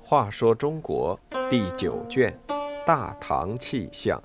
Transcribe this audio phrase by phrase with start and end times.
[0.00, 2.34] 话说中国第九卷
[2.86, 4.18] 《大唐气象》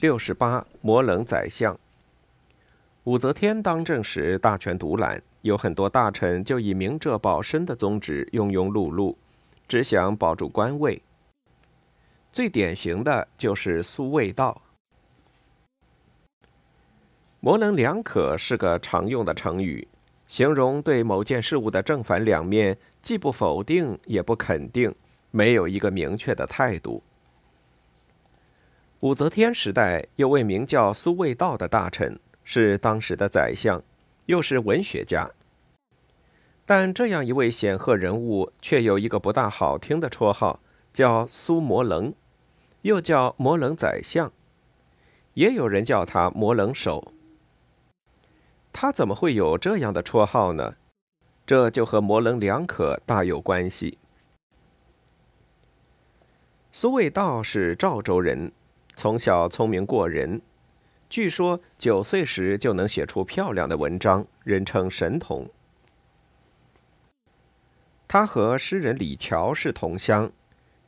[0.00, 1.78] 六十八，摩棱宰相。
[3.04, 9.16] 武则天当政时，大权独揽，有很多大臣就以明哲保身的宗旨庸庸碌碌，
[9.70, 11.00] 只想保住官位。
[12.32, 14.60] 最典型的就是苏味道。
[17.38, 19.86] 模棱两可是个常用的成语，
[20.26, 24.92] 形容对某件事物的正反两面，既不否定也不肯定，
[25.30, 27.00] 没有一个明确的态度。
[28.98, 33.80] 武则天时代有位名叫苏味道的大臣，是当时的宰相，
[34.26, 35.30] 又是文学家。
[36.72, 40.60] 但这样一位显赫人物，却有一个不大好听的绰号，
[40.92, 42.14] 叫苏摩棱，
[42.82, 44.30] 又叫摩棱宰相，
[45.34, 47.12] 也有人叫他摩棱手。
[48.72, 50.76] 他怎么会有这样的绰号呢？
[51.44, 53.98] 这就和模棱两可大有关系。
[56.70, 58.52] 苏味道是赵州人，
[58.94, 60.40] 从小聪明过人，
[61.08, 65.50] 据说九岁时就能写出漂亮的文章，人称神童。
[68.12, 70.32] 他和诗人李峤是同乡，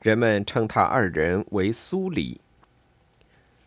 [0.01, 2.41] 人们称他二人为苏李。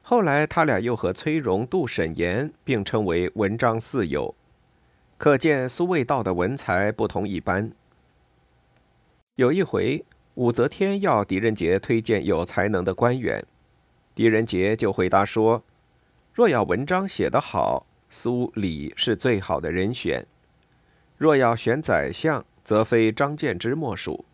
[0.02, 4.36] 后来，他俩又和崔融、杜审言并称为文章四友，
[5.18, 7.72] 可见苏味道的文才不同一般。
[9.36, 10.04] 有一回，
[10.34, 13.42] 武则天要狄仁杰推荐有才能的官员，
[14.14, 15.64] 狄仁杰就回答说
[16.36, 20.26] ：“若要文章写得好，苏李是最好的人选；
[21.18, 24.26] 若要选宰相，则非张建之莫属。”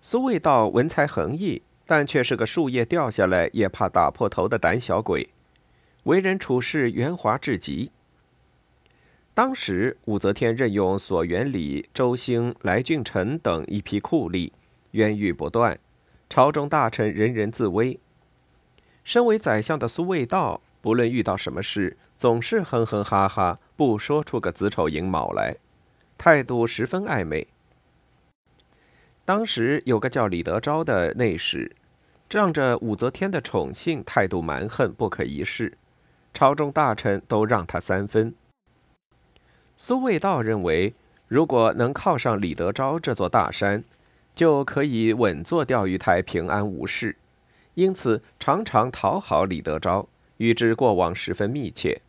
[0.00, 1.60] 苏味道文才横溢。
[1.86, 5.28] 但却是个树叶掉下来也怕打破头的胆小鬼，
[6.04, 7.90] 为人处事圆滑至极。
[9.34, 14.52] 当时武则天任用索元礼、周兴、来俊臣等一批酷吏，
[14.92, 15.80] 冤狱不断，
[16.28, 17.98] 朝中大臣人人自危。
[19.02, 25.56] 身为宰相的苏味道，不论遇到什么事，总是哼哼哈哈，不说出个子丑寅卯来，
[26.22, 27.46] 态度十分暧昧。
[29.24, 31.74] 当时有个叫李德昭的内史。
[32.28, 35.78] 仗着武则天的宠幸，态度蛮横，不可一世，
[36.34, 38.34] 朝中大臣都让他三分。
[39.78, 40.92] 苏味道认为，
[41.26, 43.82] 如果能靠上李德昭这座大山，
[44.34, 47.16] 就可以稳坐钓鱼台，平安无事，
[47.74, 50.06] 因此常常讨好李德昭，
[50.36, 52.02] 与之过往十分密切。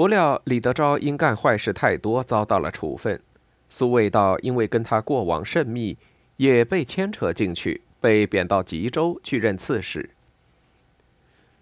[0.00, 3.20] 不料李德昭因干坏事太多，遭到了处分。
[3.68, 5.98] 苏味道因为跟他过往甚密，
[6.38, 7.82] 也被牵扯进去。
[8.00, 10.08] 被贬到吉州去任刺史。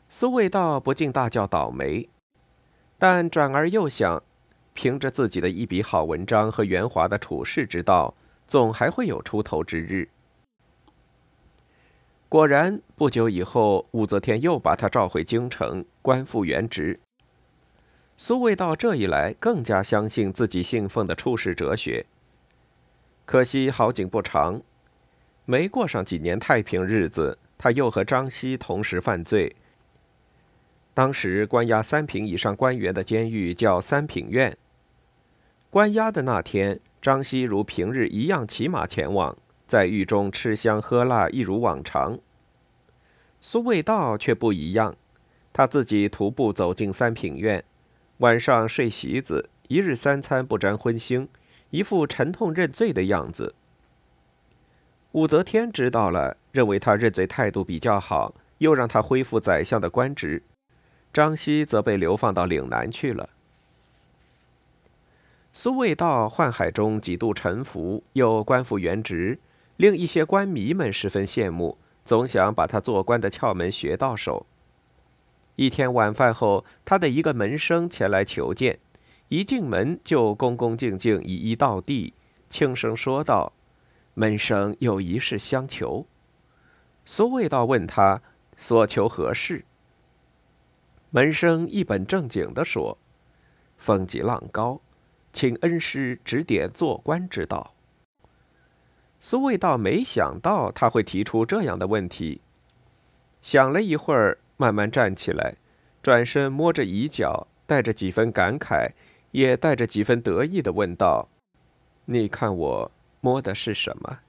[0.09, 2.09] 苏味道不禁大叫倒霉，
[2.97, 4.23] 但转而又想，
[4.73, 8.15] 凭着自己的一笔好文章和圆滑的处世之道，
[8.47, 10.09] 总还会有出头之日。
[12.29, 17.01] 果然，不久以后，武则天又把他召回京城，官复原职。
[18.21, 22.05] 苏味道这一来，更加相信自己信奉的处世哲学。
[23.25, 24.61] 可惜好景不长。
[25.45, 29.55] 没过上几年太平日子，他又和张熙同时犯罪。
[30.93, 34.59] 当时关押三品以上官员的监狱叫三品院。
[35.71, 42.19] 关押的那天，张熙如平日一样骑马前往，在狱中吃香喝辣，一如往常。
[43.41, 44.97] 苏味道却不一样，
[45.53, 47.63] 他自己徒步走进三品院，
[48.19, 51.29] 晚上睡席子，一日三餐不沾荤腥，
[51.71, 53.55] 一副沉痛认罪的样子。
[55.13, 60.43] 武则天知道了，认为他认罪态度比较好，又让他恢复宰相的官职。
[61.13, 63.31] 张熙则被流放到岭南去了。
[65.53, 69.39] 苏味道宦海中几度沉浮，又官复原职，
[69.77, 74.45] 令一些官迷们十分羡慕，总想把他做官的窍门学到手。
[75.59, 78.79] 一天晚饭后，他的一个门生前来求见，
[79.27, 82.15] 一进门就恭恭敬敬一一到地，
[82.49, 83.53] 轻声说道。
[84.15, 86.07] 门生有一事相求。
[87.05, 88.23] 苏味道问他
[88.57, 89.65] 所求何事。
[91.11, 92.97] 门生一本正经地说
[93.77, 94.81] ：“风急浪高，
[95.33, 97.75] 请恩师指点做官之道。”
[99.19, 102.41] 苏味道没想到他会提出这样的问题，
[103.43, 105.55] 想了一会儿，慢慢站起来，
[106.03, 108.91] 转身摸着椅角，带着几分感慨，
[109.31, 111.27] 也带着几分得意的问道
[112.05, 112.91] ：“你看我？”
[113.21, 114.21] 摸的是什么？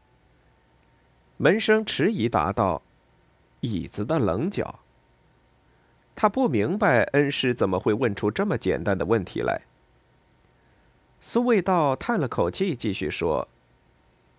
[1.37, 2.81] 门生迟疑答道
[3.61, 4.79] ：“椅子的棱角。”
[6.15, 9.61] 他不明白恩师怎么会问出这么简单的问题来。
[11.21, 13.47] 苏味道叹了口气，继续说：“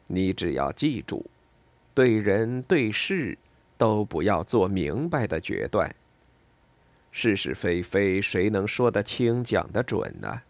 [0.09, 1.27] 你只要记住，
[1.95, 3.39] 对人对事，
[3.81, 5.97] 都不要做明白的决断。
[7.11, 10.43] 是是非非，谁能说得清、讲得准呢？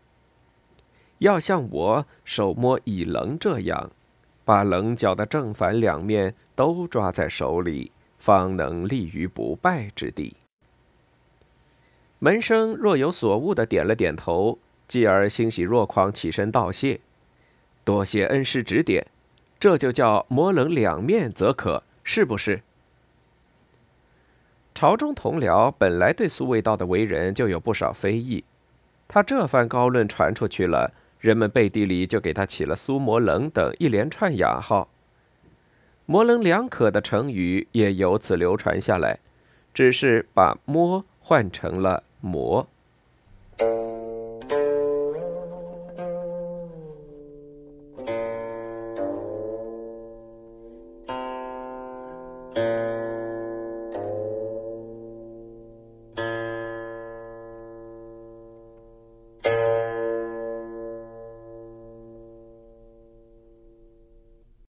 [1.19, 3.93] 要像我手摸一棱这样，
[4.45, 10.35] 把棱角的正反两面都抓在手里，方能立于不败之地。”
[12.19, 16.99] 门生若有所悟的点了点头，继而欣喜若狂，起身道谢
[17.85, 19.07] ：“多谢恩师指点，
[19.61, 22.63] 这就叫模棱两面则可，是不是？”
[24.81, 28.43] 朝中同僚本来对苏味道的为人就有不少非议，
[29.07, 34.89] 他这番高论传出去了，人们背地里就给他起了“苏模棱”等一连串雅号，
[36.07, 39.19] 模棱两可的成语也由此流传下来，
[39.75, 42.03] 只是把“摸”换成了。
[42.23, 42.67] 魔。